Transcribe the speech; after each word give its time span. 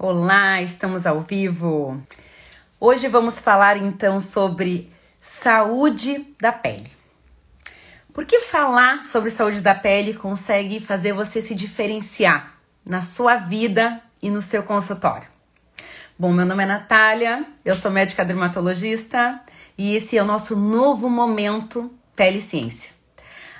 Olá, 0.00 0.62
estamos 0.62 1.06
ao 1.06 1.22
vivo. 1.22 2.00
Hoje 2.78 3.08
vamos 3.08 3.40
falar 3.40 3.76
então 3.76 4.20
sobre 4.20 4.92
saúde 5.20 6.24
da 6.40 6.52
pele. 6.52 6.88
Por 8.14 8.24
que 8.24 8.38
falar 8.38 9.04
sobre 9.04 9.28
saúde 9.28 9.60
da 9.60 9.74
pele 9.74 10.14
consegue 10.14 10.78
fazer 10.78 11.12
você 11.12 11.42
se 11.42 11.52
diferenciar 11.52 12.54
na 12.88 13.02
sua 13.02 13.38
vida 13.38 14.00
e 14.22 14.30
no 14.30 14.40
seu 14.40 14.62
consultório? 14.62 15.26
Bom, 16.16 16.32
meu 16.32 16.46
nome 16.46 16.62
é 16.62 16.66
Natália, 16.66 17.44
eu 17.64 17.74
sou 17.74 17.90
médica 17.90 18.24
dermatologista 18.24 19.40
e 19.76 19.96
esse 19.96 20.16
é 20.16 20.22
o 20.22 20.26
nosso 20.26 20.54
novo 20.54 21.10
momento 21.10 21.92
Pele 22.14 22.40
Ciência. 22.40 22.92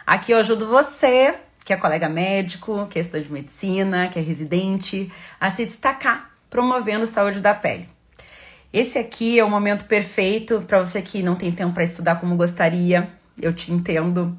Aqui 0.06 0.30
eu 0.30 0.38
ajudo 0.38 0.68
você, 0.68 1.34
que 1.64 1.72
é 1.72 1.76
colega 1.76 2.08
médico, 2.08 2.86
que 2.86 3.00
é 3.00 3.02
estudante 3.02 3.26
de 3.26 3.32
medicina, 3.32 4.06
que 4.06 4.20
é 4.20 4.22
residente, 4.22 5.12
a 5.40 5.50
se 5.50 5.66
destacar 5.66 6.27
promovendo 6.50 7.06
saúde 7.06 7.40
da 7.40 7.54
pele. 7.54 7.88
Esse 8.72 8.98
aqui 8.98 9.38
é 9.38 9.44
o 9.44 9.50
momento 9.50 9.86
perfeito 9.86 10.62
para 10.66 10.80
você 10.80 11.00
que 11.00 11.22
não 11.22 11.34
tem 11.34 11.50
tempo 11.50 11.72
para 11.72 11.84
estudar 11.84 12.16
como 12.20 12.36
gostaria. 12.36 13.08
Eu 13.40 13.52
te 13.52 13.72
entendo. 13.72 14.36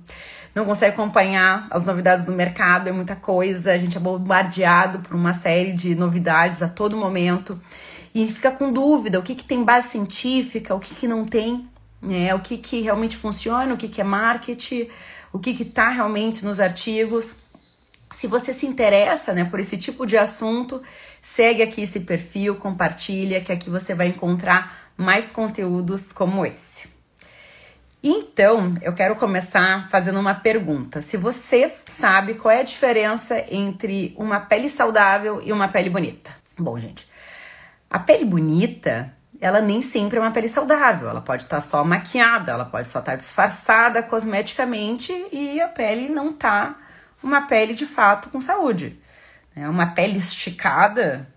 Não 0.53 0.65
consegue 0.65 0.93
acompanhar 0.93 1.67
as 1.71 1.83
novidades 1.83 2.25
do 2.25 2.31
mercado, 2.31 2.89
é 2.89 2.91
muita 2.91 3.15
coisa. 3.15 3.71
A 3.71 3.77
gente 3.77 3.97
é 3.97 3.99
bombardeado 3.99 4.99
por 4.99 5.15
uma 5.15 5.33
série 5.33 5.73
de 5.73 5.95
novidades 5.95 6.61
a 6.61 6.67
todo 6.67 6.97
momento 6.97 7.59
e 8.13 8.27
fica 8.27 8.51
com 8.51 8.71
dúvida: 8.71 9.19
o 9.19 9.23
que, 9.23 9.35
que 9.35 9.45
tem 9.45 9.63
base 9.63 9.89
científica, 9.89 10.75
o 10.75 10.79
que, 10.79 10.93
que 10.93 11.07
não 11.07 11.25
tem, 11.25 11.67
né? 12.01 12.33
o 12.33 12.39
que, 12.39 12.57
que 12.57 12.81
realmente 12.81 13.17
funciona, 13.17 13.73
o 13.73 13.77
que, 13.77 13.87
que 13.87 14.01
é 14.01 14.03
marketing, 14.03 14.87
o 15.31 15.39
que 15.39 15.51
está 15.51 15.89
realmente 15.89 16.43
nos 16.43 16.59
artigos. 16.59 17.35
Se 18.11 18.27
você 18.27 18.53
se 18.53 18.65
interessa 18.65 19.33
né, 19.33 19.45
por 19.45 19.59
esse 19.59 19.77
tipo 19.77 20.05
de 20.05 20.17
assunto, 20.17 20.81
segue 21.21 21.61
aqui 21.61 21.83
esse 21.83 21.99
perfil, 21.99 22.55
compartilha, 22.55 23.41
que 23.41 23.51
aqui 23.51 23.69
você 23.69 23.93
vai 23.93 24.07
encontrar 24.07 24.91
mais 24.97 25.31
conteúdos 25.31 26.11
como 26.11 26.45
esse. 26.45 26.89
Então, 28.01 28.75
eu 28.81 28.93
quero 28.93 29.15
começar 29.15 29.89
fazendo 29.89 30.19
uma 30.19 30.33
pergunta. 30.33 31.01
Se 31.01 31.17
você 31.17 31.73
sabe 31.87 32.33
qual 32.33 32.51
é 32.51 32.61
a 32.61 32.63
diferença 32.63 33.43
entre 33.51 34.13
uma 34.17 34.39
pele 34.39 34.69
saudável 34.69 35.41
e 35.43 35.51
uma 35.51 35.67
pele 35.67 35.89
bonita? 35.89 36.31
Bom, 36.57 36.77
gente, 36.77 37.07
a 37.89 37.99
pele 37.99 38.23
bonita, 38.23 39.13
ela 39.41 39.59
nem 39.59 39.81
sempre 39.81 40.17
é 40.17 40.21
uma 40.21 40.31
pele 40.31 40.47
saudável. 40.47 41.09
Ela 41.09 41.21
pode 41.21 41.43
estar 41.43 41.57
tá 41.57 41.61
só 41.61 41.83
maquiada, 41.83 42.53
ela 42.53 42.65
pode 42.65 42.87
só 42.87 42.99
estar 42.99 43.11
tá 43.11 43.17
disfarçada 43.17 44.01
cosmeticamente 44.01 45.13
e 45.31 45.59
a 45.59 45.67
pele 45.67 46.07
não 46.07 46.31
tá 46.31 46.77
uma 47.21 47.41
pele 47.41 47.73
de 47.73 47.85
fato 47.85 48.29
com 48.29 48.39
saúde. 48.41 48.99
É 49.55 49.67
uma 49.67 49.87
pele 49.87 50.17
esticada, 50.17 51.27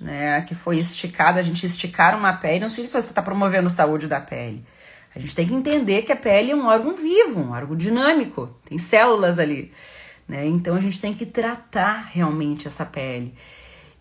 né, 0.00 0.42
que 0.42 0.54
foi 0.54 0.78
esticada, 0.78 1.40
a 1.40 1.42
gente 1.42 1.64
esticar 1.64 2.16
uma 2.16 2.32
pele 2.32 2.60
não 2.60 2.68
significa 2.68 2.98
que 2.98 3.04
você 3.04 3.10
está 3.10 3.22
promovendo 3.22 3.66
a 3.66 3.70
saúde 3.70 4.06
da 4.06 4.20
pele. 4.20 4.64
A 5.14 5.18
gente 5.18 5.34
tem 5.34 5.46
que 5.46 5.54
entender 5.54 6.02
que 6.02 6.12
a 6.12 6.16
pele 6.16 6.52
é 6.52 6.56
um 6.56 6.66
órgão 6.66 6.94
vivo, 6.94 7.40
um 7.40 7.50
órgão 7.50 7.76
dinâmico, 7.76 8.54
tem 8.64 8.78
células 8.78 9.38
ali. 9.38 9.72
Né? 10.28 10.46
Então 10.46 10.76
a 10.76 10.80
gente 10.80 11.00
tem 11.00 11.12
que 11.12 11.26
tratar 11.26 12.10
realmente 12.12 12.66
essa 12.68 12.84
pele. 12.84 13.34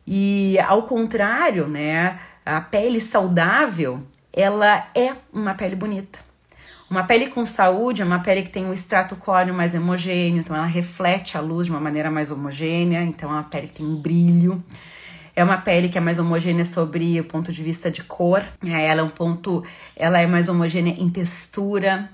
E 0.06 0.60
ao 0.60 0.84
contrário, 0.84 1.68
né, 1.68 2.20
a 2.46 2.62
pele 2.62 3.02
saudável, 3.02 4.04
ela 4.32 4.88
é 4.96 5.16
uma 5.34 5.56
pele 5.56 5.76
bonita. 5.76 6.20
Uma 6.90 7.04
pele 7.04 7.28
com 7.28 7.46
saúde 7.46 8.02
é 8.02 8.06
uma 8.06 8.20
pele 8.20 8.42
que 8.42 8.50
tem 8.50 8.66
um 8.66 8.74
extrato 8.74 9.16
córneo 9.16 9.54
mais 9.54 9.76
homogêneo, 9.76 10.40
então 10.40 10.56
ela 10.56 10.66
reflete 10.66 11.38
a 11.38 11.42
luz 11.42 11.68
de 11.68 11.72
uma 11.72 11.80
maneira 11.80 12.10
mais 12.10 12.32
homogênea, 12.32 13.04
então 13.04 13.30
é 13.30 13.34
uma 13.34 13.44
pele 13.44 13.68
que 13.68 13.74
tem 13.74 13.96
brilho. 13.96 14.64
É 15.36 15.44
uma 15.44 15.58
pele 15.58 15.88
que 15.88 16.00
é 16.00 16.02
mais 16.02 16.18
homogênea 16.18 16.66
sobre 16.66 17.20
o 17.20 17.24
ponto 17.24 17.52
de 17.52 17.64
vista 17.64 17.92
de 17.92 18.04
cor. 18.04 18.44
É, 18.66 18.88
ela 18.88 19.02
é 19.02 19.04
um 19.04 19.10
ponto, 19.10 19.64
ela 19.96 20.20
é 20.20 20.26
mais 20.26 20.50
homogênea 20.50 20.96
em 20.98 21.10
textura. 21.10 22.10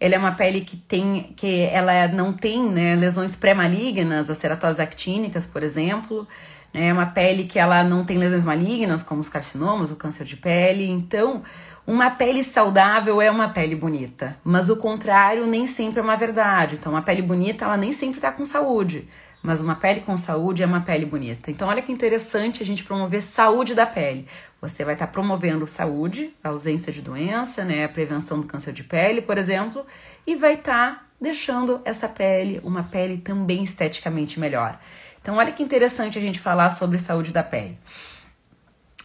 Ela 0.00 0.16
é 0.16 0.18
uma 0.18 0.32
pele 0.32 0.62
que 0.62 0.76
tem, 0.76 1.32
que 1.36 1.62
ela 1.72 2.08
não 2.08 2.32
tem 2.32 2.68
né, 2.68 2.96
lesões 2.96 3.36
pré-malignas, 3.36 4.28
as 4.28 4.38
ceratoses 4.38 4.80
actínicas, 4.80 5.46
por 5.46 5.62
exemplo. 5.62 6.26
É 6.72 6.92
uma 6.92 7.06
pele 7.06 7.44
que 7.44 7.58
ela 7.58 7.82
não 7.82 8.04
tem 8.04 8.18
lesões 8.18 8.44
malignas, 8.44 9.02
como 9.02 9.20
os 9.20 9.28
carcinomas, 9.28 9.90
o 9.90 9.96
câncer 9.96 10.24
de 10.24 10.36
pele. 10.36 10.86
Então, 10.86 11.42
uma 11.86 12.10
pele 12.10 12.44
saudável 12.44 13.22
é 13.22 13.30
uma 13.30 13.48
pele 13.48 13.74
bonita, 13.74 14.36
mas 14.44 14.68
o 14.68 14.76
contrário 14.76 15.46
nem 15.46 15.66
sempre 15.66 16.00
é 16.00 16.02
uma 16.02 16.16
verdade. 16.16 16.74
Então, 16.74 16.92
uma 16.92 17.00
pele 17.00 17.22
bonita, 17.22 17.64
ela 17.64 17.78
nem 17.78 17.92
sempre 17.92 18.18
está 18.18 18.30
com 18.30 18.44
saúde, 18.44 19.08
mas 19.42 19.62
uma 19.62 19.74
pele 19.74 20.00
com 20.00 20.14
saúde 20.14 20.62
é 20.62 20.66
uma 20.66 20.82
pele 20.82 21.06
bonita. 21.06 21.50
Então, 21.50 21.68
olha 21.68 21.80
que 21.80 21.90
interessante 21.90 22.62
a 22.62 22.66
gente 22.66 22.84
promover 22.84 23.22
saúde 23.22 23.74
da 23.74 23.86
pele. 23.86 24.26
Você 24.60 24.84
vai 24.84 24.94
estar 24.94 25.06
tá 25.06 25.12
promovendo 25.12 25.66
saúde, 25.66 26.34
ausência 26.44 26.92
de 26.92 27.00
doença, 27.00 27.64
né, 27.64 27.88
prevenção 27.88 28.38
do 28.38 28.46
câncer 28.46 28.74
de 28.74 28.84
pele, 28.84 29.22
por 29.22 29.38
exemplo, 29.38 29.86
e 30.26 30.34
vai 30.34 30.54
estar 30.54 30.94
tá 30.94 31.07
deixando 31.20 31.80
essa 31.84 32.08
pele 32.08 32.60
uma 32.62 32.82
pele 32.82 33.18
também 33.18 33.62
esteticamente 33.62 34.38
melhor. 34.38 34.78
Então, 35.20 35.36
olha 35.36 35.52
que 35.52 35.62
interessante 35.62 36.16
a 36.16 36.20
gente 36.20 36.38
falar 36.38 36.70
sobre 36.70 36.98
saúde 36.98 37.32
da 37.32 37.42
pele. 37.42 37.78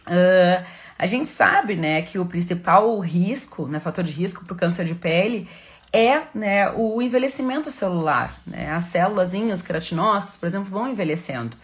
Uh, 0.06 0.64
a 0.98 1.06
gente 1.06 1.28
sabe, 1.28 1.74
né, 1.74 2.02
que 2.02 2.18
o 2.18 2.26
principal 2.26 2.98
risco, 3.00 3.66
né, 3.66 3.80
fator 3.80 4.04
de 4.04 4.12
risco 4.12 4.44
para 4.44 4.54
o 4.54 4.56
câncer 4.56 4.84
de 4.84 4.94
pele 4.94 5.48
é 5.92 6.22
né, 6.34 6.70
o 6.70 7.02
envelhecimento 7.02 7.70
celular. 7.70 8.40
Né? 8.46 8.70
As 8.70 8.84
células, 8.84 9.32
os 9.32 9.62
queratinócitos, 9.62 10.36
por 10.36 10.46
exemplo, 10.46 10.70
vão 10.70 10.88
envelhecendo. 10.88 11.56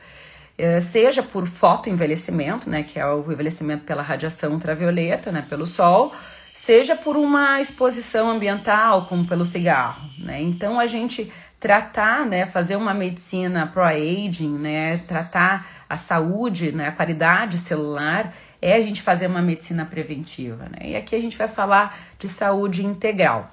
É, 0.59 0.81
seja 0.81 1.23
por 1.23 1.47
fotoenvelhecimento, 1.47 2.69
né, 2.69 2.83
que 2.83 2.99
é 2.99 3.07
o 3.07 3.33
envelhecimento 3.33 3.85
pela 3.85 4.03
radiação 4.03 4.53
ultravioleta, 4.53 5.33
né, 5.33 5.47
pelo 5.49 5.67
sol, 5.67 6.13
seja 6.53 6.95
por 6.95 7.17
uma 7.17 7.61
exposição 7.61 8.31
ambiental, 8.31 9.07
como 9.07 9.27
pelo 9.27 9.47
cigarro. 9.47 10.10
Né? 10.31 10.41
Então, 10.41 10.79
a 10.79 10.87
gente 10.87 11.31
tratar, 11.59 12.25
né, 12.25 12.47
fazer 12.47 12.77
uma 12.77 12.95
medicina 12.95 13.67
pro-aging, 13.67 14.57
né, 14.57 14.99
tratar 14.99 15.67
a 15.89 15.97
saúde, 15.97 16.71
né, 16.71 16.87
a 16.87 16.93
qualidade 16.93 17.59
celular, 17.59 18.33
é 18.63 18.75
a 18.75 18.81
gente 18.81 19.03
fazer 19.03 19.27
uma 19.27 19.43
medicina 19.43 19.85
preventiva, 19.85 20.67
né? 20.71 20.91
E 20.91 20.97
aqui 20.97 21.17
a 21.17 21.21
gente 21.21 21.37
vai 21.37 21.49
falar 21.49 21.99
de 22.17 22.29
saúde 22.29 22.87
integral. 22.87 23.51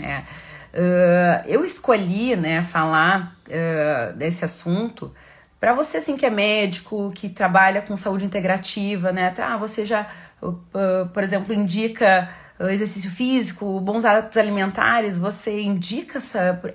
É, 0.00 0.18
uh, 0.18 1.44
eu 1.46 1.64
escolhi, 1.64 2.34
né, 2.34 2.62
falar 2.62 3.36
uh, 3.46 4.16
desse 4.16 4.42
assunto 4.42 5.12
para 5.60 5.74
você 5.74 5.98
assim 5.98 6.16
que 6.16 6.24
é 6.24 6.30
médico, 6.30 7.12
que 7.14 7.28
trabalha 7.28 7.82
com 7.82 7.96
saúde 7.96 8.24
integrativa, 8.24 9.12
né? 9.12 9.34
Ah, 9.38 9.56
você 9.56 9.84
já, 9.84 10.06
uh, 10.42 11.08
por 11.12 11.22
exemplo, 11.22 11.52
indica 11.52 12.28
exercício 12.64 13.10
físico, 13.10 13.80
bons 13.80 14.04
hábitos 14.04 14.36
alimentares, 14.36 15.18
você 15.18 15.60
indica 15.60 16.18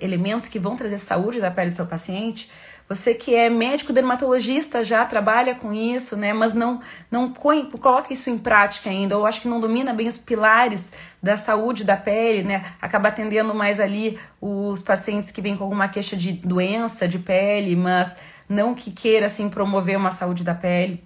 elementos 0.00 0.48
que 0.48 0.58
vão 0.58 0.76
trazer 0.76 0.98
saúde 0.98 1.40
da 1.40 1.50
pele 1.50 1.70
do 1.70 1.74
seu 1.74 1.86
paciente. 1.86 2.48
Você 2.88 3.14
que 3.14 3.34
é 3.34 3.48
médico 3.48 3.92
dermatologista 3.92 4.84
já 4.84 5.04
trabalha 5.06 5.54
com 5.54 5.72
isso, 5.72 6.16
né? 6.16 6.32
Mas 6.32 6.52
não 6.52 6.80
não 7.10 7.32
coloca 7.32 8.12
isso 8.12 8.28
em 8.28 8.36
prática 8.36 8.90
ainda, 8.90 9.16
ou 9.16 9.24
acho 9.24 9.40
que 9.40 9.48
não 9.48 9.60
domina 9.60 9.94
bem 9.94 10.08
os 10.08 10.18
pilares 10.18 10.92
da 11.22 11.36
saúde 11.36 11.84
da 11.84 11.96
pele, 11.96 12.42
né? 12.42 12.64
Acaba 12.80 13.08
atendendo 13.08 13.54
mais 13.54 13.80
ali 13.80 14.18
os 14.40 14.82
pacientes 14.82 15.30
que 15.30 15.40
vêm 15.40 15.56
com 15.56 15.64
alguma 15.64 15.88
queixa 15.88 16.16
de 16.16 16.32
doença 16.32 17.08
de 17.08 17.18
pele, 17.18 17.74
mas 17.74 18.14
não 18.48 18.74
que 18.74 18.90
queira 18.90 19.26
assim 19.26 19.48
promover 19.48 19.96
uma 19.96 20.10
saúde 20.10 20.44
da 20.44 20.54
pele 20.54 21.02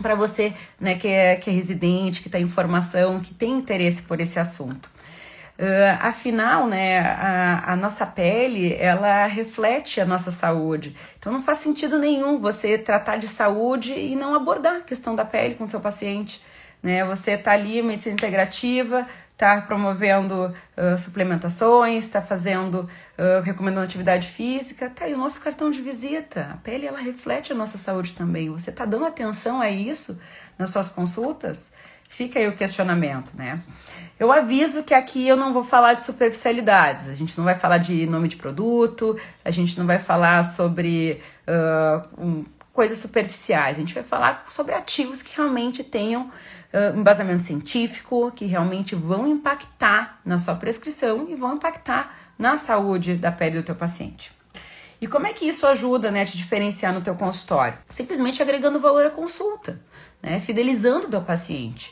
para 0.00 0.14
você, 0.14 0.52
né, 0.78 0.96
que 0.96 1.08
é, 1.08 1.36
que 1.36 1.50
é 1.50 1.52
residente, 1.52 2.20
que 2.20 2.28
está 2.28 2.38
em 2.38 2.48
formação, 2.48 3.20
que 3.20 3.34
tem 3.34 3.52
interesse 3.52 4.02
por 4.02 4.20
esse 4.20 4.38
assunto. 4.38 4.90
Uh, 5.58 5.92
afinal, 6.00 6.66
né, 6.66 7.00
a, 7.00 7.72
a, 7.72 7.76
nossa 7.76 8.06
pele, 8.06 8.74
ela 8.76 9.26
reflete 9.26 10.00
a 10.00 10.06
nossa 10.06 10.30
saúde. 10.30 10.96
Então 11.18 11.30
não 11.30 11.42
faz 11.42 11.58
sentido 11.58 11.98
nenhum 11.98 12.40
você 12.40 12.78
tratar 12.78 13.16
de 13.16 13.28
saúde 13.28 13.92
e 13.92 14.16
não 14.16 14.34
abordar 14.34 14.76
a 14.76 14.80
questão 14.80 15.14
da 15.14 15.22
pele 15.22 15.56
com 15.56 15.68
seu 15.68 15.78
paciente. 15.78 16.42
Né? 16.82 17.04
Você 17.04 17.32
está 17.32 17.52
ali, 17.52 17.82
medicina 17.82 18.14
integrativa, 18.14 19.06
está 19.40 19.62
promovendo 19.62 20.54
uh, 20.76 20.98
suplementações, 20.98 22.04
está 22.04 22.20
fazendo, 22.20 22.86
uh, 23.18 23.40
recomendando 23.42 23.86
atividade 23.86 24.28
física, 24.28 24.90
tá 24.90 25.06
aí 25.06 25.14
o 25.14 25.18
nosso 25.18 25.40
cartão 25.40 25.70
de 25.70 25.80
visita. 25.80 26.50
A 26.52 26.56
pele, 26.58 26.86
ela 26.86 27.00
reflete 27.00 27.50
a 27.50 27.54
nossa 27.54 27.78
saúde 27.78 28.12
também. 28.12 28.50
Você 28.50 28.68
está 28.68 28.84
dando 28.84 29.06
atenção 29.06 29.62
a 29.62 29.70
isso 29.70 30.20
nas 30.58 30.68
suas 30.68 30.90
consultas? 30.90 31.72
Fica 32.06 32.38
aí 32.38 32.48
o 32.48 32.56
questionamento, 32.56 33.32
né? 33.34 33.62
Eu 34.18 34.30
aviso 34.30 34.82
que 34.82 34.92
aqui 34.92 35.26
eu 35.26 35.36
não 35.36 35.54
vou 35.54 35.64
falar 35.64 35.94
de 35.94 36.02
superficialidades, 36.02 37.08
a 37.08 37.14
gente 37.14 37.38
não 37.38 37.44
vai 37.44 37.54
falar 37.54 37.78
de 37.78 38.06
nome 38.06 38.28
de 38.28 38.36
produto, 38.36 39.18
a 39.42 39.50
gente 39.50 39.78
não 39.78 39.86
vai 39.86 39.98
falar 39.98 40.42
sobre 40.42 41.22
uh, 41.48 42.22
um, 42.22 42.44
coisas 42.72 42.98
superficiais, 42.98 43.76
a 43.76 43.80
gente 43.80 43.94
vai 43.94 44.02
falar 44.02 44.44
sobre 44.48 44.74
ativos 44.74 45.22
que 45.22 45.34
realmente 45.34 45.82
tenham 45.82 46.30
uh, 46.72 46.98
embasamento 46.98 47.42
científico, 47.42 48.30
que 48.34 48.46
realmente 48.46 48.94
vão 48.94 49.26
impactar 49.26 50.20
na 50.24 50.38
sua 50.38 50.54
prescrição 50.54 51.26
e 51.28 51.34
vão 51.34 51.54
impactar 51.54 52.14
na 52.38 52.56
saúde 52.56 53.14
da 53.14 53.30
pele 53.30 53.58
do 53.58 53.62
teu 53.62 53.74
paciente. 53.74 54.32
E 55.00 55.06
como 55.06 55.26
é 55.26 55.32
que 55.32 55.46
isso 55.46 55.66
ajuda, 55.66 56.10
né, 56.10 56.22
a 56.22 56.24
te 56.26 56.36
diferenciar 56.36 56.92
no 56.92 57.00
teu 57.00 57.14
consultório? 57.14 57.78
Simplesmente 57.86 58.42
agregando 58.42 58.78
valor 58.78 59.06
à 59.06 59.10
consulta, 59.10 59.80
né, 60.22 60.40
fidelizando 60.40 61.06
o 61.06 61.10
teu 61.10 61.22
paciente. 61.22 61.90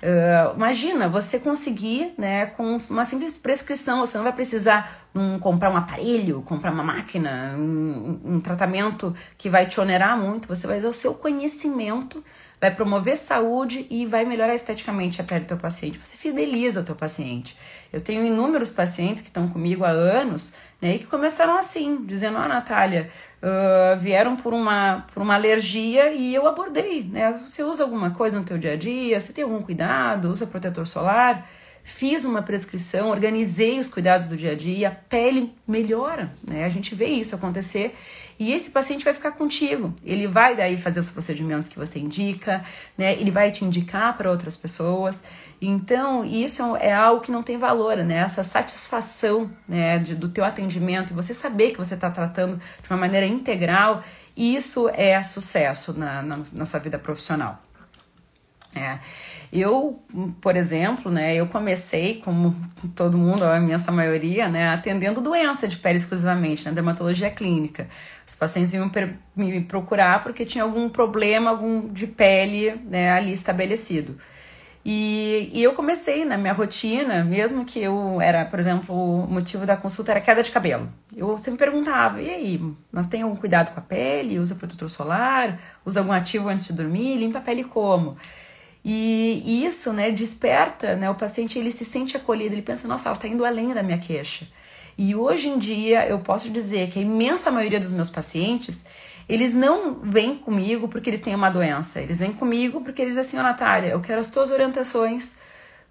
Uh, 0.00 0.54
imagina 0.54 1.08
você 1.08 1.40
conseguir, 1.40 2.14
né, 2.16 2.46
com 2.46 2.76
uma 2.88 3.04
simples 3.04 3.32
prescrição, 3.32 3.98
você 3.98 4.16
não 4.16 4.24
vai 4.24 4.32
precisar 4.32 5.08
um, 5.12 5.40
comprar 5.40 5.70
um 5.70 5.76
aparelho, 5.76 6.40
comprar 6.42 6.72
uma 6.72 6.84
máquina, 6.84 7.54
um, 7.56 8.20
um 8.24 8.40
tratamento 8.40 9.14
que 9.36 9.50
vai 9.50 9.66
te 9.66 9.80
onerar 9.80 10.16
muito, 10.16 10.46
você 10.46 10.68
vai 10.68 10.78
usar 10.78 10.88
o 10.88 10.92
seu 10.92 11.14
conhecimento 11.14 12.22
vai 12.60 12.74
promover 12.74 13.16
saúde 13.16 13.86
e 13.88 14.04
vai 14.04 14.24
melhorar 14.24 14.54
esteticamente 14.54 15.20
a 15.20 15.24
pele 15.24 15.40
do 15.40 15.48
teu 15.48 15.56
paciente. 15.56 15.98
Você 15.98 16.16
fideliza 16.16 16.80
o 16.80 16.84
teu 16.84 16.96
paciente. 16.96 17.56
Eu 17.92 18.00
tenho 18.00 18.24
inúmeros 18.24 18.70
pacientes 18.70 19.22
que 19.22 19.28
estão 19.28 19.48
comigo 19.48 19.84
há 19.84 19.90
anos 19.90 20.54
né, 20.80 20.96
e 20.96 20.98
que 20.98 21.06
começaram 21.06 21.56
assim, 21.56 22.04
dizendo: 22.04 22.38
Ah, 22.38 22.48
Natália, 22.48 23.08
uh, 23.42 23.98
vieram 23.98 24.36
por 24.36 24.52
uma, 24.52 25.06
por 25.12 25.22
uma 25.22 25.34
alergia 25.34 26.12
e 26.12 26.34
eu 26.34 26.46
abordei. 26.46 27.04
Né? 27.04 27.32
Você 27.32 27.62
usa 27.62 27.84
alguma 27.84 28.10
coisa 28.10 28.38
no 28.38 28.44
teu 28.44 28.58
dia 28.58 28.72
a 28.72 28.76
dia? 28.76 29.20
Você 29.20 29.32
tem 29.32 29.44
algum 29.44 29.62
cuidado? 29.62 30.30
Usa 30.30 30.46
protetor 30.46 30.86
solar? 30.86 31.48
Fiz 31.88 32.22
uma 32.22 32.42
prescrição, 32.42 33.08
organizei 33.08 33.78
os 33.78 33.88
cuidados 33.88 34.26
do 34.28 34.36
dia 34.36 34.52
a 34.52 34.54
dia, 34.54 34.88
a 34.88 34.90
pele 34.90 35.54
melhora, 35.66 36.30
né? 36.46 36.66
A 36.66 36.68
gente 36.68 36.94
vê 36.94 37.06
isso 37.06 37.34
acontecer 37.34 37.96
e 38.38 38.52
esse 38.52 38.70
paciente 38.70 39.06
vai 39.06 39.14
ficar 39.14 39.32
contigo. 39.32 39.94
Ele 40.04 40.26
vai 40.26 40.54
daí 40.54 40.76
fazer 40.76 41.00
os 41.00 41.10
procedimentos 41.10 41.66
que 41.66 41.78
você 41.78 41.98
indica, 41.98 42.62
né? 42.96 43.14
Ele 43.14 43.30
vai 43.30 43.50
te 43.50 43.64
indicar 43.64 44.14
para 44.18 44.30
outras 44.30 44.54
pessoas. 44.54 45.22
Então, 45.62 46.26
isso 46.26 46.76
é 46.76 46.92
algo 46.92 47.22
que 47.22 47.32
não 47.32 47.42
tem 47.42 47.56
valor, 47.56 47.96
né? 47.96 48.18
Essa 48.18 48.44
satisfação, 48.44 49.50
né, 49.66 49.98
de, 49.98 50.14
do 50.14 50.28
teu 50.28 50.44
atendimento, 50.44 51.14
você 51.14 51.32
saber 51.32 51.70
que 51.70 51.78
você 51.78 51.94
está 51.94 52.10
tratando 52.10 52.58
de 52.82 52.90
uma 52.90 52.98
maneira 52.98 53.26
integral, 53.26 54.04
isso 54.36 54.90
é 54.90 55.20
sucesso 55.22 55.98
na, 55.98 56.22
na, 56.22 56.38
na 56.52 56.66
sua 56.66 56.78
vida 56.80 56.98
profissional. 56.98 57.62
É. 58.74 58.98
Eu, 59.50 60.02
por 60.40 60.54
exemplo, 60.56 61.10
né, 61.10 61.34
eu 61.34 61.46
comecei, 61.46 62.20
como 62.22 62.54
todo 62.94 63.16
mundo, 63.16 63.44
a 63.44 63.56
imensa 63.56 63.90
maioria, 63.90 64.48
né, 64.48 64.68
atendendo 64.68 65.22
doença 65.22 65.66
de 65.66 65.78
pele 65.78 65.96
exclusivamente, 65.96 66.64
na 66.66 66.70
né, 66.70 66.74
dermatologia 66.74 67.30
clínica. 67.30 67.88
Os 68.26 68.34
pacientes 68.34 68.74
iam 68.74 68.90
me 69.34 69.60
procurar 69.62 70.22
porque 70.22 70.44
tinha 70.44 70.64
algum 70.64 70.88
problema 70.88 71.50
algum 71.50 71.88
de 71.88 72.06
pele 72.06 72.74
né, 72.84 73.10
ali 73.10 73.32
estabelecido. 73.32 74.18
E, 74.84 75.50
e 75.52 75.62
eu 75.62 75.74
comecei 75.74 76.24
na 76.24 76.38
minha 76.38 76.52
rotina, 76.52 77.24
mesmo 77.24 77.64
que 77.64 77.78
eu 77.78 78.20
era, 78.20 78.44
por 78.44 78.58
exemplo, 78.58 78.94
o 78.94 79.26
motivo 79.26 79.66
da 79.66 79.76
consulta 79.76 80.12
era 80.12 80.20
queda 80.20 80.42
de 80.42 80.50
cabelo. 80.50 80.90
Eu 81.14 81.36
sempre 81.36 81.58
perguntava, 81.58 82.22
e 82.22 82.30
aí, 82.30 82.74
nós 82.92 83.06
tem 83.06 83.22
algum 83.22 83.36
cuidado 83.36 83.72
com 83.72 83.80
a 83.80 83.82
pele? 83.82 84.38
Usa 84.38 84.54
protetor 84.54 84.88
solar? 84.88 85.60
Usa 85.84 86.00
algum 86.00 86.12
ativo 86.12 86.48
antes 86.48 86.66
de 86.66 86.72
dormir? 86.72 87.18
Limpa 87.18 87.38
a 87.38 87.42
pele 87.42 87.64
como? 87.64 88.16
E 88.90 89.66
isso, 89.66 89.92
né, 89.92 90.10
desperta, 90.10 90.96
né, 90.96 91.10
o 91.10 91.14
paciente 91.14 91.58
ele 91.58 91.70
se 91.70 91.84
sente 91.84 92.16
acolhido, 92.16 92.54
ele 92.54 92.62
pensa, 92.62 92.88
nossa, 92.88 93.10
ela 93.10 93.16
está 93.16 93.28
indo 93.28 93.44
além 93.44 93.74
da 93.74 93.82
minha 93.82 93.98
queixa. 93.98 94.48
E 94.96 95.14
hoje 95.14 95.48
em 95.48 95.58
dia 95.58 96.08
eu 96.08 96.20
posso 96.20 96.48
dizer 96.48 96.88
que 96.88 96.98
a 96.98 97.02
imensa 97.02 97.50
maioria 97.50 97.78
dos 97.78 97.92
meus 97.92 98.08
pacientes, 98.08 98.82
eles 99.28 99.52
não 99.52 100.00
vêm 100.02 100.34
comigo 100.34 100.88
porque 100.88 101.10
eles 101.10 101.20
têm 101.20 101.34
uma 101.34 101.50
doença, 101.50 102.00
eles 102.00 102.18
vêm 102.18 102.32
comigo 102.32 102.80
porque 102.80 103.02
eles 103.02 103.14
dizem 103.14 103.28
assim, 103.28 103.38
oh, 103.38 103.42
Natália, 103.42 103.90
eu 103.90 104.00
quero 104.00 104.20
as 104.20 104.28
tuas 104.28 104.50
orientações 104.50 105.36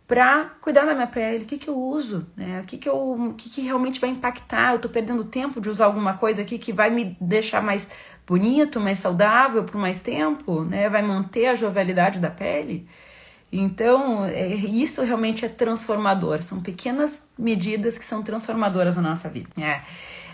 para 0.07 0.45
cuidar 0.61 0.85
da 0.85 0.93
minha 0.93 1.07
pele, 1.07 1.43
o 1.43 1.47
que, 1.47 1.57
que 1.57 1.69
eu 1.69 1.77
uso, 1.77 2.25
né? 2.35 2.61
O 2.61 2.65
que, 2.65 2.77
que, 2.77 2.87
eu, 2.87 2.95
o 2.95 3.33
que, 3.33 3.49
que 3.49 3.61
realmente 3.61 3.99
vai 3.99 4.09
impactar? 4.09 4.73
Eu 4.73 4.79
tô 4.79 4.87
perdendo 4.87 5.25
tempo 5.25 5.59
de 5.59 5.69
usar 5.69 5.85
alguma 5.85 6.13
coisa 6.13 6.43
aqui 6.43 6.57
que 6.57 6.71
vai 6.71 6.89
me 6.89 7.17
deixar 7.19 7.61
mais 7.61 7.89
bonito, 8.25 8.79
mais 8.79 8.99
saudável 8.99 9.65
por 9.65 9.75
mais 9.75 9.99
tempo, 9.99 10.63
né? 10.63 10.89
Vai 10.89 11.01
manter 11.01 11.47
a 11.47 11.55
jovialidade 11.55 12.19
da 12.19 12.29
pele. 12.29 12.87
Então, 13.51 14.25
é, 14.25 14.47
isso 14.47 15.03
realmente 15.03 15.43
é 15.45 15.49
transformador. 15.49 16.41
São 16.41 16.61
pequenas 16.61 17.21
medidas 17.37 17.97
que 17.97 18.05
são 18.05 18.23
transformadoras 18.23 18.95
na 18.95 19.01
nossa 19.01 19.27
vida. 19.29 19.49
É. 19.57 19.81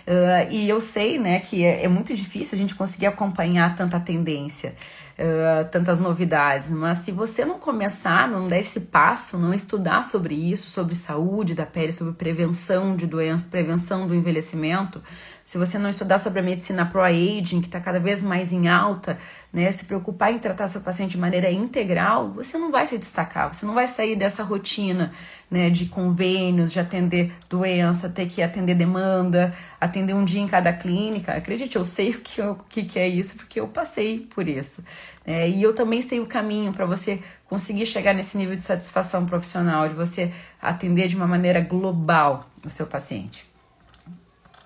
Uh, 0.06 0.52
e 0.52 0.68
eu 0.68 0.80
sei, 0.80 1.18
né, 1.18 1.40
que 1.40 1.64
é, 1.64 1.84
é, 1.84 1.88
muito 1.88 2.14
difícil 2.14 2.56
a 2.56 2.60
gente 2.60 2.74
conseguir 2.74 3.06
acompanhar 3.06 3.74
tanta 3.74 3.98
tendência, 3.98 4.76
uh, 5.18 5.68
tantas 5.70 5.98
novidades, 5.98 6.70
mas 6.70 6.98
se 6.98 7.12
você 7.12 7.44
não 7.44 7.58
começar, 7.58 8.28
não 8.28 8.48
der 8.48 8.60
esse 8.60 8.80
passo, 8.80 9.38
não 9.38 9.54
estudar 9.54 10.02
sobre 10.02 10.34
isso, 10.34 10.70
sobre 10.70 10.94
saúde 10.94 11.54
da 11.54 11.66
pele, 11.66 11.92
sobre 11.92 12.14
prevenção 12.14 12.96
de 12.96 13.06
doenças, 13.06 13.46
prevenção 13.46 14.06
do 14.06 14.14
envelhecimento, 14.14 15.02
se 15.44 15.58
você 15.58 15.78
não 15.78 15.90
estudar 15.90 16.18
sobre 16.18 16.40
a 16.40 16.42
medicina 16.42 16.86
pro-aging, 16.86 17.60
que 17.60 17.66
está 17.66 17.78
cada 17.78 18.00
vez 18.00 18.22
mais 18.22 18.50
em 18.50 18.66
alta, 18.66 19.18
né, 19.52 19.70
se 19.70 19.84
preocupar 19.84 20.32
em 20.32 20.38
tratar 20.38 20.68
seu 20.68 20.80
paciente 20.80 21.12
de 21.12 21.18
maneira 21.18 21.50
integral, 21.50 22.30
você 22.30 22.56
não 22.56 22.70
vai 22.70 22.86
se 22.86 22.96
destacar, 22.96 23.52
você 23.52 23.66
não 23.66 23.74
vai 23.74 23.86
sair 23.86 24.16
dessa 24.16 24.42
rotina 24.42 25.12
né, 25.50 25.68
de 25.68 25.84
convênios, 25.86 26.72
de 26.72 26.80
atender 26.80 27.30
doença, 27.48 28.08
ter 28.08 28.26
que 28.26 28.42
atender 28.42 28.74
demanda, 28.74 29.54
atender 29.78 30.14
um 30.14 30.24
dia 30.24 30.40
em 30.40 30.48
cada 30.48 30.72
clínica. 30.72 31.34
Acredite, 31.34 31.76
eu 31.76 31.84
sei 31.84 32.12
o 32.12 32.20
que, 32.20 32.40
o 32.40 32.54
que, 32.68 32.82
que 32.82 32.98
é 32.98 33.06
isso, 33.06 33.36
porque 33.36 33.60
eu 33.60 33.68
passei 33.68 34.20
por 34.20 34.48
isso. 34.48 34.82
É, 35.26 35.48
e 35.48 35.62
eu 35.62 35.74
também 35.74 36.02
sei 36.02 36.20
o 36.20 36.26
caminho 36.26 36.72
para 36.72 36.84
você 36.84 37.20
conseguir 37.48 37.86
chegar 37.86 38.12
nesse 38.12 38.36
nível 38.36 38.56
de 38.56 38.62
satisfação 38.62 39.24
profissional, 39.24 39.88
de 39.88 39.94
você 39.94 40.30
atender 40.60 41.08
de 41.08 41.16
uma 41.16 41.26
maneira 41.26 41.60
global 41.60 42.48
o 42.64 42.70
seu 42.70 42.86
paciente. 42.86 43.46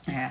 É. 0.09 0.31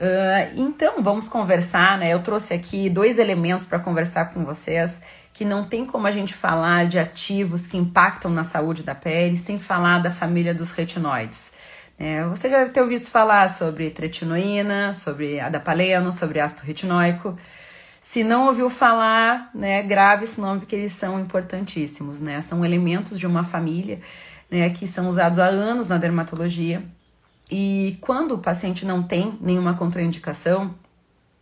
Uh, 0.00 0.52
então, 0.56 1.02
vamos 1.02 1.28
conversar, 1.28 1.98
né? 1.98 2.14
Eu 2.14 2.20
trouxe 2.20 2.54
aqui 2.54 2.88
dois 2.88 3.18
elementos 3.18 3.66
para 3.66 3.78
conversar 3.78 4.32
com 4.32 4.44
vocês 4.46 5.00
que 5.32 5.44
não 5.44 5.64
tem 5.64 5.84
como 5.84 6.06
a 6.06 6.10
gente 6.10 6.34
falar 6.34 6.86
de 6.86 6.98
ativos 6.98 7.66
que 7.66 7.76
impactam 7.76 8.30
na 8.30 8.42
saúde 8.42 8.82
da 8.82 8.94
pele 8.94 9.36
sem 9.36 9.58
falar 9.58 9.98
da 9.98 10.10
família 10.10 10.54
dos 10.54 10.70
retinoides. 10.70 11.50
É, 11.98 12.24
você 12.24 12.48
já 12.48 12.58
deve 12.58 12.70
ter 12.70 12.80
ouvido 12.80 13.04
falar 13.04 13.48
sobre 13.50 13.90
tretinoína, 13.90 14.94
sobre 14.94 15.38
adapaleno, 15.38 16.10
sobre 16.10 16.40
ácido 16.40 16.62
retinóico. 16.62 17.36
Se 18.00 18.24
não 18.24 18.46
ouviu 18.46 18.70
falar, 18.70 19.50
né, 19.54 19.82
grave 19.82 20.24
esse 20.24 20.40
nome 20.40 20.60
porque 20.60 20.74
eles 20.74 20.92
são 20.92 21.20
importantíssimos, 21.20 22.20
né? 22.20 22.40
São 22.40 22.64
elementos 22.64 23.18
de 23.18 23.26
uma 23.26 23.44
família 23.44 24.00
né, 24.50 24.70
que 24.70 24.86
são 24.86 25.08
usados 25.08 25.38
há 25.38 25.46
anos 25.46 25.86
na 25.86 25.98
dermatologia 25.98 26.82
e 27.50 27.98
quando 28.00 28.32
o 28.32 28.38
paciente 28.38 28.86
não 28.86 29.02
tem 29.02 29.36
nenhuma 29.40 29.74
contraindicação, 29.74 30.74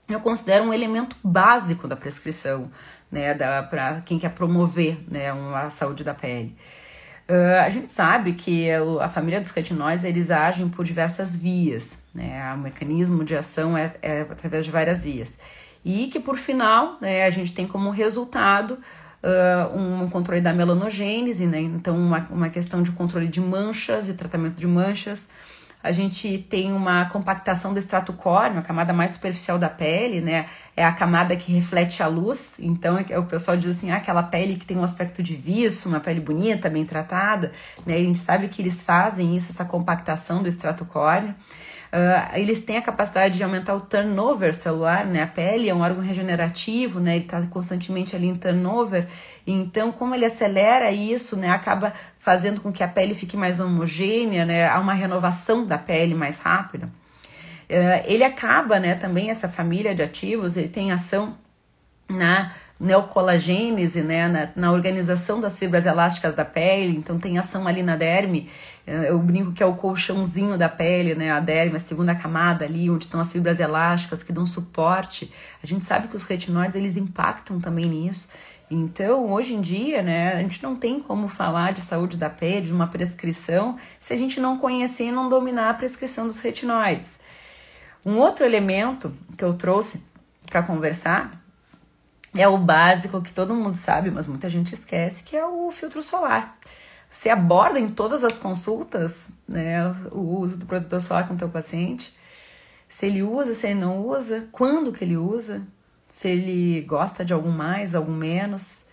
eu 0.08 0.20
considero 0.20 0.64
um 0.64 0.72
elemento 0.72 1.16
básico 1.22 1.86
da 1.86 1.94
prescrição, 1.94 2.70
né, 3.12 3.34
para 3.34 4.00
quem 4.00 4.18
quer 4.18 4.30
promover 4.30 4.98
né, 5.06 5.30
a 5.54 5.68
saúde 5.68 6.02
da 6.02 6.14
pele. 6.14 6.56
Uh, 7.28 7.60
a 7.62 7.68
gente 7.68 7.92
sabe 7.92 8.32
que 8.32 8.70
a 9.02 9.08
família 9.10 9.38
dos 9.38 9.50
retinóis 9.50 10.02
eles 10.02 10.30
agem 10.30 10.66
por 10.66 10.82
diversas 10.82 11.36
vias, 11.36 11.98
né? 12.14 12.54
O 12.54 12.58
mecanismo 12.58 13.22
de 13.22 13.36
ação 13.36 13.76
é, 13.76 13.94
é 14.00 14.22
através 14.22 14.64
de 14.64 14.70
várias 14.70 15.04
vias. 15.04 15.38
E 15.84 16.08
que 16.08 16.20
por 16.20 16.36
final, 16.36 16.98
né, 17.00 17.24
a 17.24 17.30
gente 17.30 17.52
tem 17.52 17.66
como 17.66 17.90
resultado 17.90 18.78
uh, 19.22 19.78
um 19.78 20.08
controle 20.10 20.40
da 20.40 20.52
melanogênese, 20.52 21.46
né? 21.46 21.60
Então, 21.60 21.96
uma, 21.96 22.26
uma 22.30 22.48
questão 22.50 22.82
de 22.82 22.90
controle 22.92 23.28
de 23.28 23.40
manchas 23.40 24.08
e 24.08 24.14
tratamento 24.14 24.56
de 24.56 24.66
manchas 24.66 25.28
a 25.82 25.92
gente 25.92 26.38
tem 26.50 26.72
uma 26.72 27.04
compactação 27.06 27.72
do 27.72 27.78
extrato 27.78 28.12
córneo, 28.12 28.58
a 28.58 28.62
camada 28.62 28.92
mais 28.92 29.12
superficial 29.12 29.58
da 29.58 29.68
pele, 29.68 30.20
né? 30.20 30.46
É 30.76 30.84
a 30.84 30.92
camada 30.92 31.36
que 31.36 31.52
reflete 31.52 32.02
a 32.02 32.08
luz. 32.08 32.50
Então, 32.58 32.98
é 32.98 33.18
o 33.18 33.24
pessoal 33.24 33.56
diz 33.56 33.76
assim, 33.76 33.90
ah, 33.90 33.96
aquela 33.96 34.22
pele 34.22 34.56
que 34.56 34.66
tem 34.66 34.76
um 34.76 34.82
aspecto 34.82 35.22
de 35.22 35.36
viço, 35.36 35.88
uma 35.88 36.00
pele 36.00 36.20
bonita, 36.20 36.68
bem 36.68 36.84
tratada, 36.84 37.52
né? 37.86 37.94
A 37.94 37.98
gente 37.98 38.18
sabe 38.18 38.48
que 38.48 38.60
eles 38.60 38.82
fazem 38.82 39.36
isso, 39.36 39.52
essa 39.52 39.64
compactação 39.64 40.42
do 40.42 40.48
extrato 40.48 40.84
córneo. 40.84 41.34
Uh, 41.90 42.36
eles 42.38 42.60
têm 42.60 42.76
a 42.76 42.82
capacidade 42.82 43.36
de 43.38 43.42
aumentar 43.42 43.74
o 43.74 43.80
turnover 43.80 44.52
celular, 44.52 45.06
né? 45.06 45.22
A 45.22 45.26
pele 45.26 45.70
é 45.70 45.74
um 45.74 45.80
órgão 45.80 46.02
regenerativo, 46.02 47.00
né? 47.00 47.16
Ele 47.16 47.24
está 47.24 47.40
constantemente 47.46 48.14
ali 48.14 48.26
em 48.26 48.34
turnover. 48.34 49.06
Então, 49.46 49.90
como 49.90 50.14
ele 50.14 50.26
acelera 50.26 50.90
isso, 50.92 51.34
né? 51.34 51.48
Acaba 51.50 51.94
fazendo 52.18 52.60
com 52.60 52.70
que 52.70 52.82
a 52.82 52.88
pele 52.88 53.14
fique 53.14 53.36
mais 53.36 53.58
homogênea, 53.58 54.44
né? 54.44 54.68
Há 54.68 54.78
uma 54.78 54.92
renovação 54.92 55.64
da 55.64 55.78
pele 55.78 56.14
mais 56.14 56.38
rápida. 56.38 56.86
Uh, 56.86 58.04
ele 58.04 58.22
acaba, 58.22 58.78
né? 58.78 58.94
Também 58.94 59.30
essa 59.30 59.48
família 59.48 59.94
de 59.94 60.02
ativos, 60.02 60.58
ele 60.58 60.68
tem 60.68 60.92
ação 60.92 61.38
na 62.06 62.52
neocolagênese, 62.80 64.02
né, 64.02 64.28
na, 64.28 64.50
na, 64.54 64.72
organização 64.72 65.40
das 65.40 65.58
fibras 65.58 65.84
elásticas 65.84 66.34
da 66.34 66.44
pele, 66.44 66.96
então 66.96 67.18
tem 67.18 67.36
ação 67.36 67.66
ali 67.66 67.82
na 67.82 67.96
derme, 67.96 68.48
eh, 68.86 69.10
eu 69.10 69.18
brinco 69.18 69.52
que 69.52 69.62
é 69.62 69.66
o 69.66 69.74
colchãozinho 69.74 70.56
da 70.56 70.68
pele, 70.68 71.16
né, 71.16 71.32
a 71.32 71.40
derme, 71.40 71.76
a 71.76 71.80
segunda 71.80 72.14
camada 72.14 72.64
ali, 72.64 72.88
onde 72.88 73.06
estão 73.06 73.20
as 73.20 73.32
fibras 73.32 73.58
elásticas 73.58 74.22
que 74.22 74.32
dão 74.32 74.46
suporte. 74.46 75.32
A 75.60 75.66
gente 75.66 75.84
sabe 75.84 76.06
que 76.06 76.14
os 76.14 76.24
retinóides, 76.24 76.76
eles 76.76 76.96
impactam 76.96 77.58
também 77.58 77.86
nisso. 77.86 78.28
Então, 78.70 79.32
hoje 79.32 79.54
em 79.54 79.60
dia, 79.60 80.00
né, 80.00 80.34
a 80.34 80.42
gente 80.42 80.62
não 80.62 80.76
tem 80.76 81.00
como 81.00 81.26
falar 81.26 81.72
de 81.72 81.80
saúde 81.80 82.16
da 82.16 82.30
pele, 82.30 82.66
de 82.66 82.72
uma 82.72 82.86
prescrição, 82.86 83.76
se 83.98 84.12
a 84.14 84.16
gente 84.16 84.38
não 84.38 84.56
conhecer 84.56 85.06
e 85.06 85.12
não 85.12 85.28
dominar 85.28 85.70
a 85.70 85.74
prescrição 85.74 86.26
dos 86.26 86.38
retinóides. 86.38 87.18
Um 88.06 88.18
outro 88.18 88.44
elemento 88.44 89.12
que 89.36 89.44
eu 89.44 89.54
trouxe 89.54 90.00
para 90.46 90.62
conversar 90.62 91.47
é 92.34 92.46
o 92.46 92.58
básico 92.58 93.22
que 93.22 93.32
todo 93.32 93.54
mundo 93.54 93.76
sabe, 93.76 94.10
mas 94.10 94.26
muita 94.26 94.48
gente 94.48 94.74
esquece, 94.74 95.22
que 95.22 95.36
é 95.36 95.46
o 95.46 95.70
filtro 95.70 96.02
solar. 96.02 96.58
Você 97.10 97.30
aborda 97.30 97.78
em 97.78 97.88
todas 97.88 98.22
as 98.22 98.36
consultas 98.36 99.30
né, 99.48 99.90
o 100.12 100.38
uso 100.38 100.58
do 100.58 100.66
protetor 100.66 101.00
solar 101.00 101.26
com 101.26 101.34
o 101.34 101.38
teu 101.38 101.48
paciente. 101.48 102.14
Se 102.88 103.06
ele 103.06 103.22
usa, 103.22 103.54
se 103.54 103.66
ele 103.66 103.80
não 103.80 104.06
usa, 104.06 104.46
quando 104.52 104.92
que 104.92 105.04
ele 105.04 105.16
usa, 105.16 105.62
se 106.06 106.28
ele 106.28 106.80
gosta 106.82 107.24
de 107.24 107.32
algum 107.32 107.50
mais, 107.50 107.94
algum 107.94 108.12
menos, 108.12 108.84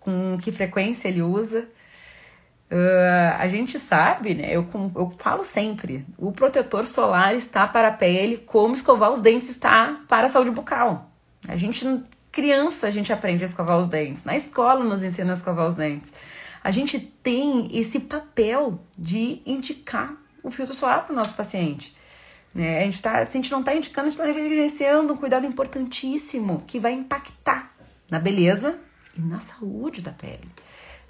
com 0.00 0.38
que 0.40 0.52
frequência 0.52 1.08
ele 1.08 1.22
usa. 1.22 1.68
Uh, 2.70 3.36
a 3.38 3.46
gente 3.46 3.78
sabe, 3.78 4.34
né? 4.34 4.48
Eu, 4.50 4.66
eu 4.94 5.14
falo 5.18 5.44
sempre: 5.44 6.04
o 6.18 6.32
protetor 6.32 6.86
solar 6.86 7.34
está 7.34 7.66
para 7.66 7.88
a 7.88 7.92
pele 7.92 8.38
como 8.38 8.74
escovar 8.74 9.10
os 9.10 9.20
dentes 9.20 9.48
está 9.50 10.00
para 10.08 10.26
a 10.26 10.28
saúde 10.28 10.50
bucal. 10.50 11.10
A 11.46 11.56
gente, 11.56 11.84
criança, 12.36 12.86
a 12.86 12.90
gente 12.90 13.12
aprende 13.12 13.42
a 13.42 13.46
escovar 13.46 13.78
os 13.78 13.88
dentes. 13.88 14.22
Na 14.24 14.36
escola 14.36 14.84
nos 14.84 15.02
ensina 15.02 15.32
a 15.32 15.34
escovar 15.34 15.66
os 15.66 15.74
dentes 15.74 16.12
a 16.66 16.72
gente 16.72 16.98
tem 16.98 17.68
esse 17.72 18.00
papel 18.00 18.80
de 18.98 19.40
indicar 19.46 20.16
o 20.42 20.50
filtro 20.50 20.74
solar 20.74 21.04
para 21.04 21.12
o 21.12 21.16
nosso 21.16 21.36
paciente. 21.36 21.96
Né? 22.52 22.80
A 22.80 22.82
gente 22.82 23.00
tá, 23.00 23.24
se 23.24 23.38
a 23.38 23.40
gente 23.40 23.52
não 23.52 23.60
está 23.60 23.72
indicando, 23.72 24.08
a 24.08 24.10
gente 24.10 24.20
está 24.20 24.26
negligenciando 24.26 25.12
um 25.12 25.16
cuidado 25.16 25.46
importantíssimo 25.46 26.64
que 26.66 26.80
vai 26.80 26.92
impactar 26.92 27.72
na 28.10 28.18
beleza 28.18 28.80
e 29.16 29.20
na 29.20 29.38
saúde 29.38 30.02
da 30.02 30.10
pele. 30.10 30.50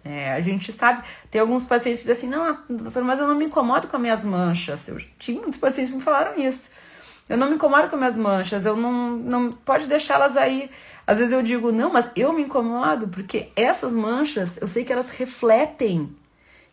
É, 0.04 0.34
a 0.34 0.42
gente 0.42 0.70
sabe, 0.74 1.02
tem 1.30 1.40
alguns 1.40 1.64
pacientes 1.64 2.02
que 2.02 2.08
dizem 2.12 2.28
assim, 2.28 2.36
não, 2.36 2.58
doutor, 2.68 3.02
mas 3.02 3.18
eu 3.18 3.26
não 3.26 3.34
me 3.34 3.46
incomodo 3.46 3.88
com 3.88 3.96
as 3.96 4.02
minhas 4.02 4.24
manchas. 4.26 4.88
Eu 4.88 5.00
tinha 5.18 5.40
muitos 5.40 5.58
pacientes 5.58 5.90
que 5.90 5.96
me 5.96 6.04
falaram 6.04 6.38
isso. 6.38 6.68
Eu 7.30 7.38
não 7.38 7.48
me 7.48 7.54
incomodo 7.54 7.88
com 7.88 7.96
as 7.96 7.98
minhas 7.98 8.18
manchas, 8.18 8.66
eu 8.66 8.76
não, 8.76 9.16
não 9.16 9.50
pode 9.50 9.88
deixá-las 9.88 10.36
aí. 10.36 10.70
Às 11.06 11.18
vezes 11.18 11.32
eu 11.32 11.42
digo, 11.42 11.70
não, 11.70 11.92
mas 11.92 12.10
eu 12.16 12.32
me 12.32 12.42
incomodo 12.42 13.08
porque 13.08 13.50
essas 13.54 13.92
manchas, 13.92 14.56
eu 14.60 14.66
sei 14.66 14.84
que 14.84 14.92
elas 14.92 15.10
refletem 15.10 16.14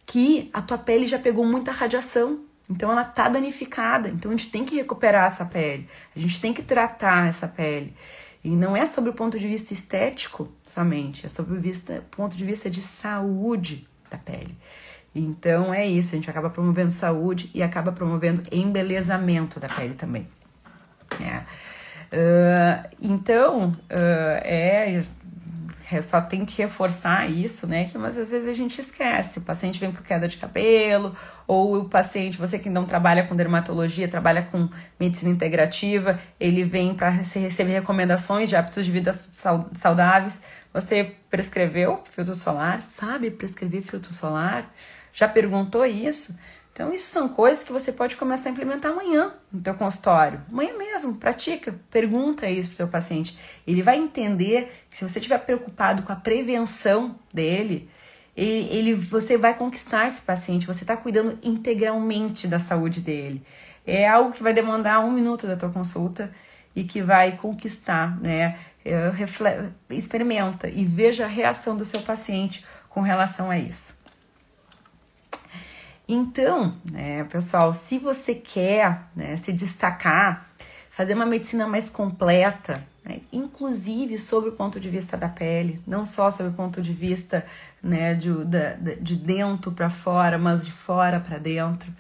que 0.06 0.50
a 0.52 0.62
tua 0.62 0.78
pele 0.78 1.06
já 1.06 1.20
pegou 1.20 1.46
muita 1.46 1.72
radiação. 1.72 2.40
Então 2.70 2.92
ela 2.92 3.04
tá 3.04 3.30
danificada. 3.30 4.10
Então 4.10 4.32
a 4.32 4.36
gente 4.36 4.50
tem 4.50 4.66
que 4.66 4.76
recuperar 4.76 5.26
essa 5.26 5.46
pele. 5.46 5.88
A 6.16 6.20
gente 6.20 6.42
tem 6.42 6.54
que 6.54 6.64
tratar 6.64 7.28
essa 7.28 7.48
pele. 7.48 7.94
E 8.44 8.50
não 8.50 8.76
é 8.76 8.86
sobre 8.86 9.10
o 9.10 9.14
ponto 9.14 9.40
de 9.40 9.48
vista 9.48 9.72
estético 9.72 10.52
somente, 10.66 11.26
é 11.26 11.30
sobre 11.30 11.56
o 11.58 11.62
vista, 11.62 12.04
ponto 12.12 12.36
de 12.36 12.44
vista 12.44 12.70
de 12.70 12.82
saúde 12.82 13.88
da 14.10 14.18
pele. 14.18 14.58
Então 15.16 15.74
é 15.74 15.86
isso, 15.86 16.14
a 16.14 16.18
gente 16.18 16.30
acaba 16.30 16.50
promovendo 16.50 16.92
saúde 16.92 17.50
e 17.54 17.64
acaba 17.64 17.92
promovendo 17.92 18.44
embelezamento 18.52 19.60
da 19.60 19.70
pele 19.70 19.94
também. 19.94 20.28
É. 21.22 21.44
Uh, 22.14 22.88
então, 23.02 23.70
uh, 23.70 24.40
é, 24.44 25.04
é, 25.92 26.02
só 26.02 26.22
tem 26.22 26.46
que 26.46 26.62
reforçar 26.62 27.28
isso, 27.28 27.66
né? 27.66 27.86
Que 27.86 27.98
mas 27.98 28.16
às 28.20 28.30
vezes 28.30 28.48
a 28.48 28.54
gente 28.54 28.80
esquece. 28.80 29.40
O 29.40 29.42
paciente 29.42 29.80
vem 29.80 29.92
por 29.92 30.04
queda 30.04 30.28
de 30.28 30.38
cabelo, 30.38 31.16
ou 31.48 31.80
o 31.80 31.86
paciente, 31.90 32.38
você 32.38 32.60
que 32.60 32.70
não 32.70 32.86
trabalha 32.86 33.24
com 33.24 33.36
dermatologia, 33.36 34.08
trabalha 34.08 34.44
com 34.44 34.70
medicina 35.00 35.32
integrativa, 35.32 36.20
ele 36.40 36.64
vem 36.64 36.94
para 36.94 37.10
receber 37.10 37.74
recomendações 37.74 38.48
de 38.48 38.56
hábitos 38.56 38.86
de 38.86 38.92
vida 38.92 39.12
saudáveis. 39.12 40.40
Você 40.72 41.16
prescreveu 41.32 42.04
filtro 42.12 42.36
solar? 42.36 42.80
Sabe 42.82 43.32
prescrever 43.32 43.82
filtro 43.82 44.14
solar? 44.14 44.72
Já 45.12 45.28
perguntou 45.28 45.84
isso? 45.84 46.38
Então, 46.74 46.92
isso 46.92 47.12
são 47.12 47.30
coisas 47.30 47.64
que 47.64 47.72
você 47.72 47.92
pode 47.92 48.18
começar 48.18 48.50
a 48.50 48.52
implementar 48.52 48.92
amanhã 48.92 49.32
no 49.52 49.62
teu 49.62 49.76
consultório. 49.76 50.42
Amanhã 50.52 50.76
mesmo, 50.76 51.14
pratica, 51.16 51.80
pergunta 51.92 52.50
isso 52.50 52.70
pro 52.70 52.78
teu 52.78 52.88
paciente. 52.88 53.38
Ele 53.66 53.84
vai 53.84 53.98
entender 53.98 54.74
que 54.90 54.98
se 54.98 55.08
você 55.08 55.20
estiver 55.20 55.38
preocupado 55.38 56.02
com 56.02 56.12
a 56.12 56.16
prevenção 56.16 57.16
dele, 57.32 57.88
ele, 58.36 58.68
ele, 58.76 58.94
você 58.96 59.38
vai 59.38 59.54
conquistar 59.54 60.08
esse 60.08 60.22
paciente, 60.22 60.66
você 60.66 60.84
está 60.84 60.98
cuidando 60.98 61.38
integralmente 61.44 62.48
da 62.48 62.58
saúde 62.58 63.02
dele. 63.02 63.44
É 63.86 64.08
algo 64.08 64.32
que 64.32 64.42
vai 64.42 64.54
demandar 64.54 65.00
um 65.00 65.12
minuto 65.12 65.46
da 65.46 65.56
tua 65.56 65.70
consulta 65.70 66.32
e 66.76 66.84
que 66.84 67.04
vai 67.04 67.34
conquistar, 67.34 68.20
né? 68.20 68.58
É, 68.84 69.12
experimenta 69.92 70.68
e 70.68 70.84
veja 70.84 71.26
a 71.26 71.28
reação 71.28 71.78
do 71.78 71.86
seu 71.86 72.02
paciente 72.02 72.66
com 72.90 73.02
relação 73.02 73.50
a 73.50 73.58
isso. 73.58 74.03
Então, 76.08 76.74
né, 76.92 77.24
pessoal, 77.26 77.74
se 77.74 77.98
você 77.98 78.36
quer 78.36 79.04
né, 79.16 79.38
se 79.38 79.54
destacar, 79.54 80.50
fazer 80.90 81.14
uma 81.14 81.26
medicina 81.26 81.66
mais 81.66 81.90
completa, 81.90 82.86
né, 83.06 83.22
inclusive 83.32 84.18
sobre 84.18 84.50
o 84.50 84.54
ponto 84.54 84.80
de 84.80 84.90
vista 84.90 85.16
da 85.16 85.30
pele, 85.30 85.82
não 85.88 86.06
só 86.06 86.30
sobre 86.30 86.52
o 86.52 86.56
ponto 86.56 86.82
de 86.82 86.94
vista 86.94 87.46
né, 87.82 88.14
de, 88.14 88.30
de 89.02 89.16
dentro 89.16 89.72
para 89.72 89.90
fora, 89.90 90.38
mas 90.38 90.66
de 90.66 90.72
fora 90.72 91.20
para 91.20 91.38
dentro, 91.38 91.92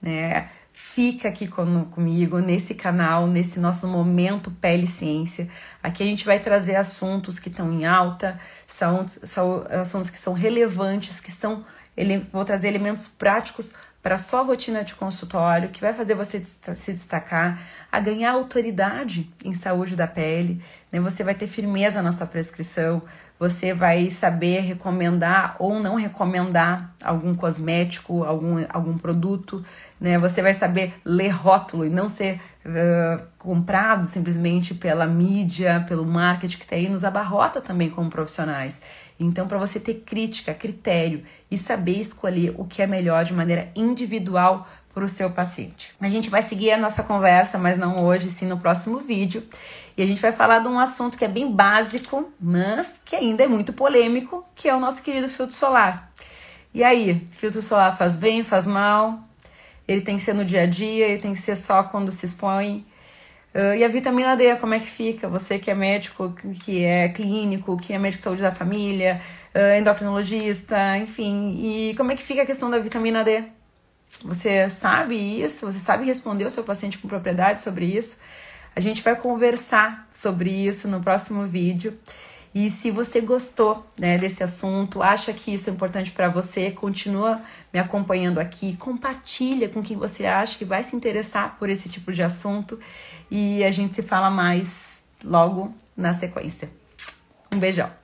né? 0.00 0.48
Fica 0.82 1.28
aqui 1.28 1.46
com, 1.46 1.84
comigo 1.84 2.38
nesse 2.38 2.74
canal, 2.74 3.26
nesse 3.26 3.60
nosso 3.60 3.86
momento 3.86 4.50
Pele 4.50 4.86
Ciência. 4.86 5.46
Aqui 5.82 6.02
a 6.02 6.06
gente 6.06 6.24
vai 6.24 6.40
trazer 6.40 6.74
assuntos 6.74 7.38
que 7.38 7.50
estão 7.50 7.70
em 7.70 7.84
alta, 7.84 8.40
são, 8.66 9.06
são 9.06 9.66
assuntos 9.68 10.08
que 10.08 10.18
são 10.18 10.32
relevantes, 10.32 11.20
que 11.20 11.30
são 11.30 11.64
ele, 12.00 12.26
vou 12.32 12.44
trazer 12.44 12.68
elementos 12.68 13.06
práticos 13.06 13.72
para 14.02 14.16
sua 14.16 14.40
rotina 14.40 14.82
de 14.82 14.94
consultório, 14.94 15.68
que 15.68 15.80
vai 15.80 15.92
fazer 15.92 16.14
você 16.14 16.42
se 16.42 16.92
destacar, 16.92 17.60
a 17.92 18.00
ganhar 18.00 18.32
autoridade 18.32 19.30
em 19.44 19.52
saúde 19.52 19.94
da 19.94 20.06
pele, 20.06 20.62
né? 20.90 20.98
Você 21.00 21.22
vai 21.22 21.34
ter 21.34 21.46
firmeza 21.46 22.00
na 22.00 22.10
sua 22.10 22.26
prescrição, 22.26 23.02
você 23.40 23.72
vai 23.72 24.10
saber 24.10 24.60
recomendar 24.60 25.56
ou 25.58 25.80
não 25.80 25.94
recomendar 25.94 26.94
algum 27.02 27.34
cosmético, 27.34 28.22
algum, 28.22 28.62
algum 28.68 28.98
produto, 28.98 29.64
né? 29.98 30.18
Você 30.18 30.42
vai 30.42 30.52
saber 30.52 30.92
ler 31.02 31.30
rótulo 31.30 31.86
e 31.86 31.88
não 31.88 32.06
ser 32.06 32.38
uh, 32.66 33.22
comprado 33.38 34.06
simplesmente 34.06 34.74
pela 34.74 35.06
mídia, 35.06 35.82
pelo 35.88 36.04
marketing 36.04 36.58
que 36.58 36.64
está 36.64 36.76
aí, 36.76 36.90
nos 36.90 37.02
abarrota 37.02 37.62
também 37.62 37.88
como 37.88 38.10
profissionais. 38.10 38.78
Então, 39.18 39.48
para 39.48 39.56
você 39.56 39.80
ter 39.80 40.02
crítica, 40.04 40.52
critério 40.52 41.22
e 41.50 41.56
saber 41.56 41.98
escolher 41.98 42.54
o 42.58 42.66
que 42.66 42.82
é 42.82 42.86
melhor 42.86 43.24
de 43.24 43.32
maneira 43.32 43.70
individual 43.74 44.68
para 44.92 45.04
o 45.04 45.08
seu 45.08 45.30
paciente. 45.30 45.94
A 46.00 46.08
gente 46.08 46.28
vai 46.28 46.42
seguir 46.42 46.72
a 46.72 46.78
nossa 46.78 47.02
conversa, 47.02 47.56
mas 47.58 47.78
não 47.78 48.04
hoje, 48.04 48.30
sim 48.30 48.46
no 48.46 48.58
próximo 48.58 48.98
vídeo. 48.98 49.42
E 49.96 50.02
a 50.02 50.06
gente 50.06 50.20
vai 50.20 50.32
falar 50.32 50.58
de 50.60 50.68
um 50.68 50.78
assunto 50.78 51.16
que 51.16 51.24
é 51.24 51.28
bem 51.28 51.50
básico, 51.52 52.32
mas 52.40 52.94
que 53.04 53.14
ainda 53.14 53.44
é 53.44 53.46
muito 53.46 53.72
polêmico, 53.72 54.44
que 54.54 54.68
é 54.68 54.74
o 54.74 54.80
nosso 54.80 55.02
querido 55.02 55.28
filtro 55.28 55.54
solar. 55.54 56.10
E 56.74 56.82
aí, 56.82 57.22
filtro 57.32 57.62
solar 57.62 57.96
faz 57.96 58.16
bem, 58.16 58.42
faz 58.42 58.66
mal? 58.66 59.20
Ele 59.86 60.00
tem 60.00 60.16
que 60.16 60.22
ser 60.22 60.34
no 60.34 60.44
dia 60.44 60.62
a 60.62 60.66
dia, 60.66 61.08
ele 61.08 61.20
tem 61.20 61.32
que 61.32 61.38
ser 61.38 61.56
só 61.56 61.82
quando 61.82 62.12
se 62.12 62.26
expõe? 62.26 62.86
Uh, 63.52 63.74
e 63.74 63.84
a 63.84 63.88
vitamina 63.88 64.36
D, 64.36 64.54
como 64.56 64.74
é 64.74 64.78
que 64.78 64.86
fica? 64.86 65.28
Você 65.28 65.58
que 65.58 65.70
é 65.70 65.74
médico, 65.74 66.32
que 66.62 66.84
é 66.84 67.08
clínico, 67.08 67.76
que 67.76 67.92
é 67.92 67.98
médico 67.98 68.18
de 68.18 68.24
saúde 68.24 68.42
da 68.42 68.52
família, 68.52 69.20
uh, 69.52 69.78
endocrinologista, 69.78 70.96
enfim. 70.98 71.56
E 71.58 71.94
como 71.96 72.12
é 72.12 72.16
que 72.16 72.22
fica 72.22 72.42
a 72.42 72.46
questão 72.46 72.70
da 72.70 72.78
vitamina 72.78 73.24
D? 73.24 73.42
Você 74.24 74.68
sabe 74.68 75.14
isso? 75.14 75.66
Você 75.66 75.78
sabe 75.78 76.04
responder 76.04 76.44
o 76.44 76.50
seu 76.50 76.64
paciente 76.64 76.98
com 76.98 77.08
propriedade 77.08 77.62
sobre 77.62 77.86
isso? 77.86 78.18
A 78.74 78.80
gente 78.80 79.02
vai 79.02 79.16
conversar 79.16 80.06
sobre 80.10 80.50
isso 80.50 80.86
no 80.88 81.00
próximo 81.00 81.46
vídeo. 81.46 81.98
E 82.52 82.68
se 82.68 82.90
você 82.90 83.20
gostou 83.20 83.86
né, 83.98 84.18
desse 84.18 84.42
assunto, 84.42 85.02
acha 85.02 85.32
que 85.32 85.54
isso 85.54 85.70
é 85.70 85.72
importante 85.72 86.10
para 86.10 86.28
você, 86.28 86.70
continua 86.70 87.40
me 87.72 87.78
acompanhando 87.78 88.38
aqui, 88.38 88.76
compartilha 88.76 89.68
com 89.68 89.82
quem 89.82 89.96
você 89.96 90.26
acha 90.26 90.58
que 90.58 90.64
vai 90.64 90.82
se 90.82 90.96
interessar 90.96 91.56
por 91.58 91.68
esse 91.68 91.88
tipo 91.88 92.12
de 92.12 92.22
assunto 92.22 92.78
e 93.30 93.62
a 93.62 93.70
gente 93.70 93.94
se 93.94 94.02
fala 94.02 94.30
mais 94.30 95.04
logo 95.22 95.72
na 95.96 96.12
sequência. 96.12 96.68
Um 97.54 97.58
beijão. 97.58 98.00